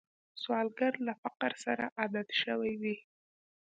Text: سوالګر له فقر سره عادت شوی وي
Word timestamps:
سوالګر 0.41 0.93
له 1.07 1.13
فقر 1.21 1.51
سره 1.65 1.85
عادت 1.99 2.27
شوی 2.41 2.73
وي 2.81 2.95